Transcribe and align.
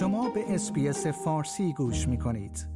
شما 0.00 0.30
به 0.30 0.54
اسپیس 0.54 1.06
فارسی 1.06 1.72
گوش 1.72 2.08
می 2.08 2.18
کنید. 2.18 2.66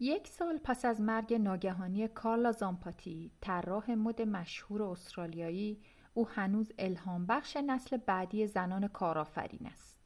یک 0.00 0.28
سال 0.28 0.58
پس 0.58 0.84
از 0.84 1.00
مرگ 1.00 1.34
ناگهانی 1.34 2.08
کارلا 2.08 2.52
زامپاتی، 2.52 3.32
طراح 3.40 3.90
مد 3.90 4.22
مشهور 4.22 4.82
استرالیایی، 4.82 5.80
او 6.14 6.28
هنوز 6.28 6.72
الهام 6.78 7.26
بخش 7.26 7.56
نسل 7.56 7.96
بعدی 7.96 8.46
زنان 8.46 8.88
کارآفرین 8.88 9.66
است. 9.66 10.00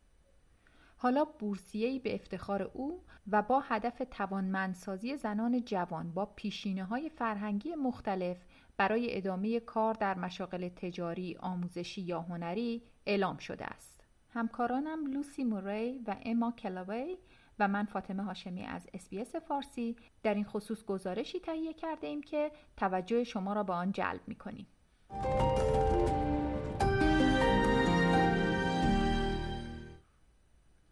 حالا 0.96 1.24
بورسیه‌ای 1.24 1.98
به 1.98 2.14
افتخار 2.14 2.62
او 2.62 3.02
و 3.30 3.42
با 3.42 3.60
هدف 3.60 4.02
توانمندسازی 4.10 5.16
زنان 5.16 5.64
جوان 5.64 6.14
با 6.14 6.26
پیشینه 6.26 6.84
های 6.84 7.08
فرهنگی 7.08 7.74
مختلف 7.74 8.44
برای 8.76 9.16
ادامه 9.16 9.60
کار 9.60 9.94
در 9.94 10.18
مشاغل 10.18 10.68
تجاری، 10.68 11.36
آموزشی 11.40 12.02
یا 12.02 12.20
هنری 12.20 12.82
اعلام 13.06 13.36
شده 13.36 13.64
است. 13.64 14.03
همکارانم 14.34 15.06
لوسی 15.06 15.44
موری 15.44 15.98
و 16.06 16.16
اما 16.22 16.50
کلاوی 16.50 17.18
و 17.58 17.68
من 17.68 17.84
فاطمه 17.84 18.22
هاشمی 18.22 18.62
از 18.62 18.86
SBS 18.94 19.36
فارسی 19.36 19.96
در 20.22 20.34
این 20.34 20.44
خصوص 20.44 20.84
گزارشی 20.84 21.40
تهیه 21.40 21.74
کرده 21.74 22.06
ایم 22.06 22.22
که 22.22 22.52
توجه 22.76 23.24
شما 23.24 23.52
را 23.52 23.62
به 23.62 23.72
آن 23.72 23.92
جلب 23.92 24.20
می 24.26 24.34
کنیم. 24.34 24.66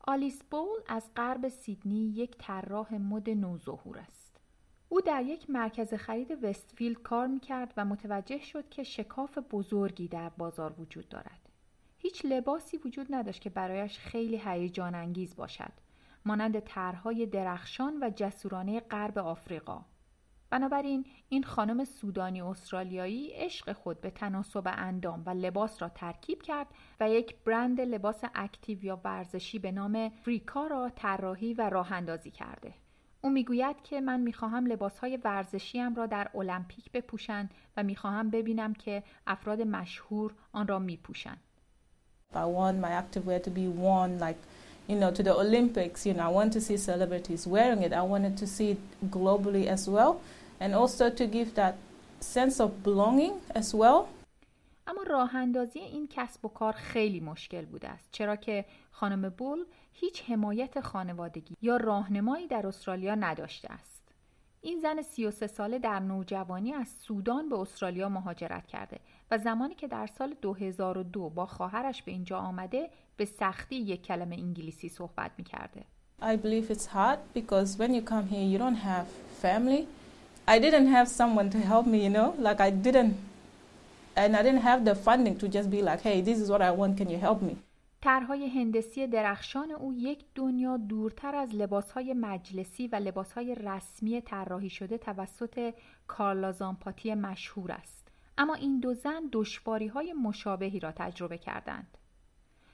آلیس 0.07 0.43
بول 0.51 0.79
از 0.89 1.11
غرب 1.17 1.49
سیدنی 1.49 2.09
یک 2.09 2.37
طراح 2.39 2.95
مد 2.95 3.31
نوظهور 3.31 3.99
است. 3.99 4.41
او 4.89 5.01
در 5.01 5.23
یک 5.23 5.51
مرکز 5.51 5.95
خرید 5.95 6.45
وستفیلد 6.45 7.03
کار 7.03 7.27
می‌کرد 7.27 7.75
و 7.77 7.85
متوجه 7.85 8.39
شد 8.39 8.69
که 8.69 8.83
شکاف 8.83 9.39
بزرگی 9.51 10.09
در 10.09 10.29
بازار 10.29 10.81
وجود 10.81 11.09
دارد. 11.09 11.52
هیچ 12.03 12.25
لباسی 12.25 12.77
وجود 12.77 13.07
نداشت 13.11 13.41
که 13.41 13.51
برایش 13.51 13.99
خیلی 13.99 14.41
هیجان 14.45 14.95
انگیز 14.95 15.37
باشد. 15.37 15.73
مانند 16.25 16.61
طرحهای 16.61 17.27
درخشان 17.27 17.99
و 18.03 18.11
جسورانه 18.17 18.81
غرب 18.81 19.19
آفریقا. 19.19 19.85
بنابراین 20.51 21.07
این 21.29 21.43
خانم 21.43 21.85
سودانی 21.85 22.43
استرالیایی 22.43 23.31
عشق 23.31 23.73
خود 23.73 24.01
به 24.01 24.11
تناسب 24.11 24.63
اندام 24.67 25.23
و 25.27 25.31
لباس 25.31 25.83
را 25.83 25.89
ترکیب 25.89 26.43
کرد 26.43 26.67
و 27.01 27.11
یک 27.11 27.37
برند 27.45 27.81
لباس 27.81 28.21
اکتیو 28.35 28.85
یا 28.85 29.01
ورزشی 29.05 29.59
به 29.59 29.73
نام 29.73 30.09
فریکا 30.09 30.67
را 30.67 30.91
طراحی 30.97 31.55
و 31.55 31.71
راه 31.71 31.93
اندازی 31.93 32.31
کرده. 32.31 32.75
او 33.21 33.31
می‌گوید 33.31 33.83
که 33.83 34.01
من 34.01 34.21
می‌خواهم 34.21 34.67
لباسهای 34.67 35.17
ورزشیم 35.17 35.95
را 35.95 36.07
در 36.07 36.31
المپیک 36.35 36.93
بپوشند 36.93 37.55
و 37.77 37.83
می‌خواهم 37.83 38.31
ببینم 38.31 38.75
که 38.75 39.03
افراد 39.27 39.63
مشهور 39.63 40.35
آن 40.53 40.69
را 40.69 40.79
میپوشند. 40.79 41.41
I 42.35 42.45
want 42.45 42.79
my 42.79 42.91
activewear 42.91 43.43
to 43.43 43.51
be 43.51 43.67
worn 43.69 44.19
like 44.19 44.39
you 44.89 44.97
know 44.97 45.11
to 45.11 45.23
the 45.23 45.35
Olympics. 45.35 46.07
You 46.07 46.15
know, 46.15 46.25
I 46.25 46.33
want 46.39 46.53
to 46.55 46.61
see 46.61 46.77
celebrities 46.77 47.47
wearing 47.47 47.83
it. 47.83 47.93
I 47.93 48.03
wanted 48.03 48.37
to 48.39 48.47
see 48.47 48.71
it 48.73 49.11
globally 49.11 49.67
as 49.67 49.89
well. 49.89 50.21
and 50.63 50.75
also 50.75 51.11
to 51.11 51.27
give 51.27 51.55
that 51.57 51.75
sense 52.21 52.61
of 52.61 52.71
belonging 52.85 53.35
as 53.55 53.75
well. 53.75 54.07
اما 54.87 55.03
راه 55.03 55.37
اندازی 55.37 55.79
این 55.79 56.09
کسب 56.11 56.45
و 56.45 56.49
کار 56.49 56.73
خیلی 56.73 57.21
مشکل 57.21 57.65
بوده 57.65 57.89
است 57.89 58.09
چرا 58.13 58.37
که 58.37 58.65
خانم 58.91 59.29
بول 59.29 59.65
هیچ 59.93 60.23
حمایت 60.31 60.81
خانوادگی 60.81 61.57
یا 61.63 61.77
راهنمایی 61.77 62.47
در 62.47 62.67
استرالیا 62.67 63.15
نداشته 63.15 63.73
است. 63.73 64.02
این 64.65 64.81
زن 64.81 65.03
33 65.03 65.47
ساله 65.47 65.79
در 65.79 65.99
نوجوانی 65.99 66.73
از 66.73 66.89
سودان 66.89 67.49
به 67.49 67.59
استرالیا 67.59 68.09
مهاجرت 68.09 68.67
کرده 68.67 68.99
و 69.31 69.39
زمانی 69.39 69.75
که 69.75 69.89
در 69.89 70.07
سال 70.19 70.35
2002 70.43 71.31
با 71.31 71.47
خواهرش 71.47 72.03
به 72.03 72.13
اینجا 72.13 72.39
آمده 72.39 72.91
به 73.17 73.25
سختی 73.25 73.77
یک 73.77 74.03
کلمه 74.03 74.37
انگلیسی 74.37 74.89
صحبت 74.89 75.31
می 75.39 75.45
کرده. 75.45 75.85
I 76.23 76.37
believe 76.37 76.71
it's 76.71 76.87
hard 76.87 77.19
because 77.35 77.79
when 77.79 77.93
you 77.95 78.03
come 78.03 78.27
here 78.31 78.47
you 78.53 78.59
don't 78.59 78.83
have 78.91 79.07
family 79.43 79.87
I 80.47 80.59
didn't 80.59 80.89
have 80.89 81.09
someone 81.09 81.51
to 81.51 81.59
help 81.59 81.87
me, 81.87 82.03
you 82.03 82.11
know, 82.11 82.35
like 82.39 82.61
I 82.61 82.71
didn't, 82.71 83.17
and 84.17 84.37
I 84.37 84.43
didn't 84.43 84.63
have 84.63 84.85
the 84.85 84.95
funding 84.95 85.37
to 85.39 85.49
just 85.49 85.71
be 85.71 85.83
like, 85.83 86.01
hey, 86.03 86.21
this 86.21 86.39
is 86.41 86.51
what 86.51 86.61
I 86.61 86.73
want, 86.73 86.97
can 86.99 87.09
you 87.09 87.19
help 87.19 87.43
me? 87.43 87.57
طرحهای 88.03 88.47
هندسی 88.47 89.07
درخشان 89.07 89.71
او 89.71 89.95
یک 89.95 90.25
دنیا 90.35 90.77
دورتر 90.77 91.35
از 91.35 91.55
لباسهای 91.55 92.15
مجلسی 92.15 92.89
و 92.89 92.97
لباسهای 92.97 93.55
رسمی 93.55 94.21
طراحی 94.21 94.71
شده 94.71 94.99
توسط 94.99 95.75
کارلا 96.07 96.53
زامپاتی 96.53 97.15
مشهور 97.15 97.73
است. 97.73 98.09
اما 98.39 98.55
این 98.55 98.81
دو 98.81 98.95
زن 98.95 99.29
دشواری 99.33 99.87
های 99.87 100.13
مشابهی 100.13 100.81
را 100.81 100.93
تجربه 100.93 101.39
کردند. 101.39 101.99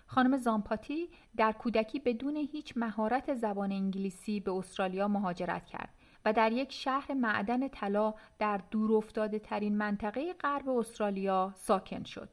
خانم 0.06 0.36
زامپاتی 0.36 1.08
در 1.36 1.52
کودکی 1.52 1.98
بدون 1.98 2.36
هیچ 2.36 2.72
مهارت 2.76 3.34
زبان 3.34 3.72
انگلیسی 3.72 4.40
به 4.40 4.52
استرالیا 4.52 5.08
مهاجرت 5.08 5.66
کرد 5.66 5.94
و 6.24 6.32
در 6.32 6.52
یک 6.52 6.72
شهر 6.72 7.14
معدن 7.14 7.68
طلا 7.68 8.14
در 8.38 8.60
دور 8.70 9.04
ترین 9.38 9.78
منطقه 9.78 10.32
غرب 10.32 10.68
استرالیا 10.68 11.52
ساکن 11.56 12.04
شد. 12.04 12.28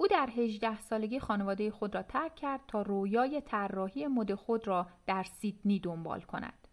او 0.00 0.06
در 0.06 0.30
18 0.36 0.80
سالگی 0.80 1.20
خانواده 1.20 1.70
خود 1.70 1.94
را 1.94 2.02
ترک 2.02 2.34
کرد 2.34 2.60
تا 2.68 2.82
رویای 2.82 3.40
طراحی 3.40 4.06
مد 4.06 4.34
خود 4.34 4.66
را 4.66 4.86
در 5.06 5.22
سیدنی 5.22 5.78
دنبال 5.78 6.20
کند. 6.20 6.68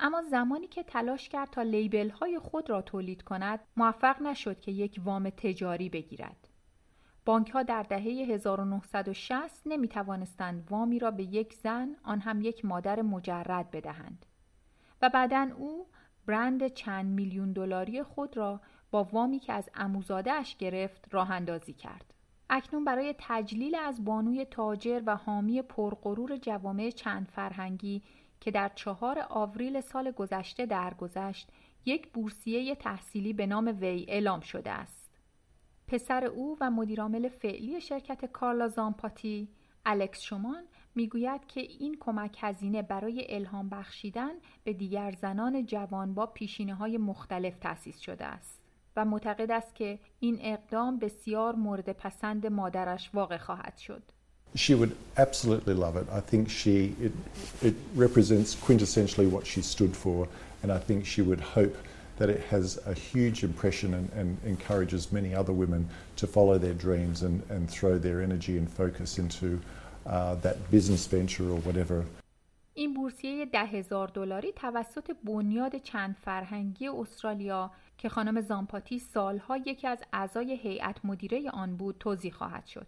اما 0.00 0.22
زمانی 0.22 0.66
که 0.66 0.82
تلاش 0.82 1.28
کرد 1.28 1.50
تا 1.50 1.62
لیبل 1.62 2.10
های 2.10 2.38
خود 2.38 2.70
را 2.70 2.82
تولید 2.82 3.22
کند، 3.22 3.60
موفق 3.76 4.22
نشد 4.22 4.60
که 4.60 4.72
یک 4.72 5.00
وام 5.04 5.30
تجاری 5.30 5.88
بگیرد. 5.88 6.48
بانک 7.24 7.50
ها 7.50 7.62
در 7.62 7.82
دهه 7.82 8.02
1960 8.02 9.62
نمی 9.66 9.88
توانستند 9.88 10.66
وامی 10.70 10.98
را 10.98 11.10
به 11.10 11.22
یک 11.22 11.54
زن 11.54 11.96
آن 12.02 12.20
هم 12.20 12.42
یک 12.42 12.64
مادر 12.64 13.02
مجرد 13.02 13.70
بدهند. 13.70 14.26
و 15.02 15.08
بعدا 15.08 15.50
او 15.56 15.86
برند 16.26 16.68
چند 16.68 17.06
میلیون 17.06 17.52
دلاری 17.52 18.02
خود 18.02 18.36
را 18.36 18.60
با 18.90 19.04
وامی 19.04 19.38
که 19.38 19.52
از 19.52 19.70
اش 20.26 20.56
گرفت 20.56 21.08
راه 21.10 21.30
اندازی 21.30 21.72
کرد. 21.72 22.13
اکنون 22.50 22.84
برای 22.84 23.14
تجلیل 23.18 23.74
از 23.74 24.04
بانوی 24.04 24.44
تاجر 24.44 25.02
و 25.06 25.16
حامی 25.16 25.62
پرغرور 25.62 26.36
جوامع 26.36 26.90
چند 26.90 27.28
فرهنگی 27.28 28.02
که 28.40 28.50
در 28.50 28.70
چهار 28.74 29.26
آوریل 29.28 29.80
سال 29.80 30.10
گذشته 30.10 30.66
درگذشت 30.66 31.48
یک 31.84 32.12
بورسیه 32.12 32.74
تحصیلی 32.74 33.32
به 33.32 33.46
نام 33.46 33.76
وی 33.80 34.04
اعلام 34.08 34.40
شده 34.40 34.70
است. 34.70 35.04
پسر 35.86 36.24
او 36.24 36.56
و 36.60 36.70
مدیرعامل 36.70 37.28
فعلی 37.28 37.80
شرکت 37.80 38.24
کارلا 38.24 38.68
زامپاتی 38.68 39.48
الکس 39.86 40.20
شومان 40.20 40.64
می‌گوید 40.94 41.46
که 41.46 41.60
این 41.60 41.96
کمک 42.00 42.36
هزینه 42.40 42.82
برای 42.82 43.34
الهام 43.34 43.68
بخشیدن 43.68 44.32
به 44.64 44.72
دیگر 44.72 45.12
زنان 45.12 45.66
جوان 45.66 46.14
با 46.14 46.26
پیشینه 46.26 46.74
های 46.74 46.98
مختلف 46.98 47.58
تأسیس 47.58 47.98
شده 47.98 48.24
است 48.24 48.63
و 48.95 49.05
معتقد 49.05 49.51
است 49.51 49.75
که 49.75 49.99
این 50.19 50.37
اقدام 50.41 50.99
بسیار 50.99 51.55
مورد 51.55 51.91
پسند 51.91 52.47
مادرش 52.47 53.09
واقع 53.13 53.37
خواهد 53.37 53.77
شد. 53.77 54.03
She 54.55 54.73
would 54.73 54.95
absolutely 55.17 55.73
love 55.73 55.95
it. 56.01 56.07
I 56.19 56.21
think 56.31 56.49
she 56.49 56.95
it, 57.07 57.13
it 57.61 57.75
represents 57.95 58.55
quintessentially 58.67 59.27
what 59.35 59.45
she 59.45 59.61
stood 59.61 59.95
for 59.95 60.27
and 60.63 60.71
I 60.71 60.79
think 60.87 61.05
she 61.05 61.21
would 61.21 61.41
hope 61.57 61.75
that 62.17 62.29
it 62.29 62.41
has 62.55 62.65
a 62.93 62.93
huge 62.93 63.43
impression 63.49 63.93
and, 63.93 64.07
and 64.19 64.29
encourages 64.53 65.11
many 65.11 65.31
other 65.41 65.53
women 65.63 65.81
to 66.21 66.25
follow 66.27 66.57
their 66.65 66.77
dreams 66.87 67.17
and, 67.27 67.37
and 67.53 67.61
throw 67.77 67.93
their 67.97 68.19
energy 68.27 68.57
and 68.57 68.67
focus 68.83 69.19
into 69.23 69.49
Uh, 70.05 70.33
that 70.35 70.57
business 70.71 71.05
venture 71.05 71.43
or 71.43 71.59
whatever. 71.59 72.03
این 72.74 72.94
بورسیه 72.94 73.46
ده 73.46 73.64
هزار 73.64 74.08
دلاری 74.08 74.52
توسط 74.52 75.16
بنیاد 75.24 75.76
چند 75.76 76.16
فرهنگی 76.20 76.88
استرالیا 76.88 77.70
که 77.98 78.08
خانم 78.08 78.40
زامپاتی 78.40 78.98
سالها 78.98 79.56
یکی 79.56 79.86
از 79.86 80.02
اعضای 80.12 80.56
هیئت 80.56 81.04
مدیره 81.04 81.50
آن 81.50 81.76
بود 81.76 81.96
توضیح 82.00 82.32
خواهد 82.32 82.66
شد. 82.66 82.86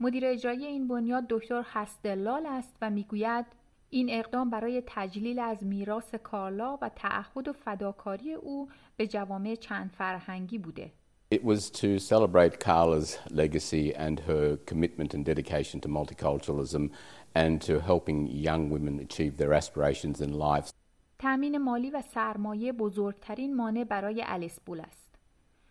مدیر 0.00 0.26
اجرایی 0.26 0.66
این 0.66 0.88
بنیاد 0.88 1.26
دکتر 1.28 1.62
هستلال 1.72 2.46
است 2.46 2.76
و 2.82 2.90
می‌گوید 2.90 3.46
این 3.90 4.10
اقدام 4.10 4.50
برای 4.50 4.82
تجلیل 4.86 5.38
از 5.38 5.64
میراث 5.64 6.14
کارلا 6.14 6.78
و 6.82 6.88
تعهد 6.88 7.48
و 7.48 7.52
فداکاری 7.52 8.34
او 8.34 8.68
به 8.96 9.06
جوامع 9.06 9.54
چند 9.54 9.90
فرهنگی 9.98 10.58
بوده. 10.58 10.92
It 11.28 11.42
was 11.42 11.70
to 11.70 11.98
celebrate 11.98 12.60
Carla's 12.60 13.18
legacy 13.30 13.92
and 13.92 14.20
her 14.20 14.58
commitment 14.58 15.12
and 15.12 15.24
dedication 15.24 15.80
to 15.80 15.88
multiculturalism 15.88 16.90
and 17.34 17.60
to 17.62 17.80
helping 17.80 18.28
young 18.28 18.70
women 18.70 19.00
achieve 19.00 19.36
their 19.36 19.52
aspirations 19.52 20.20
in 20.20 20.32
life. 20.32 20.72
تأمین 21.18 21.58
مالی 21.58 21.90
و 21.90 22.02
سرمایه 22.14 22.72
بزرگترین 22.72 23.56
مانع 23.56 23.84
برای 23.84 24.22
الیس 24.26 24.60
بول 24.60 24.80
است. 24.80 25.14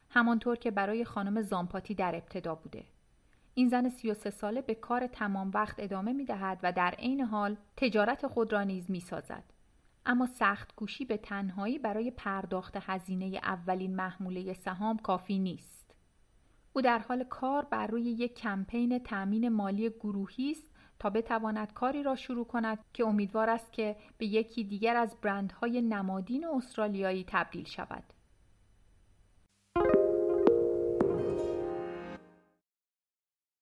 همانطور 0.10 0.56
که 0.56 0.72
برای 0.72 1.06
خانم 1.06 1.42
زامپاتی 1.42 1.96
در 1.96 2.16
ابتدا 2.16 2.56
بوده. 2.56 2.84
این 3.54 3.70
زن 3.70 3.90
33 3.90 4.30
ساله 4.30 4.62
به 4.62 4.76
کار 4.76 5.08
تمام 5.08 5.52
وقت 5.54 5.76
ادامه 5.78 6.14
می 6.14 6.26
دهد 6.26 6.60
و 6.64 6.72
در 6.72 6.96
عین 7.00 7.22
حال 7.22 7.58
تجارت 7.78 8.28
خود 8.28 8.54
را 8.54 8.64
نیز 8.64 8.92
می 8.92 9.00
سازد. 9.00 9.44
اما 10.06 10.26
سخت 10.26 10.76
کوشی 10.76 11.06
به 11.06 11.18
تنهایی 11.18 11.80
برای 11.80 12.12
پرداخت 12.12 12.78
هزینه 12.82 13.26
اولین 13.44 13.96
محموله 13.96 14.54
سهام 14.54 14.98
کافی 14.98 15.40
نیست. 15.40 15.96
او 16.74 16.82
در 16.82 17.00
حال 17.00 17.24
کار 17.24 17.66
بر 17.66 17.88
روی 17.88 18.04
یک 18.04 18.36
کمپین 18.36 19.00
تأمین 19.00 19.50
مالی 19.50 19.90
گروهی 19.90 20.52
است 20.52 20.72
تا 21.00 21.10
بتواند 21.10 21.74
کاری 21.74 22.04
را 22.04 22.16
شروع 22.16 22.46
کند 22.46 22.80
که 22.94 23.04
امیدوار 23.06 23.50
است 23.50 23.74
که 23.74 23.96
به 24.18 24.26
یکی 24.26 24.64
دیگر 24.64 24.96
از 24.96 25.16
برندهای 25.22 25.82
نمادین 25.82 26.46
استرالیایی 26.46 27.26
تبدیل 27.28 27.66
شود. 27.66 28.04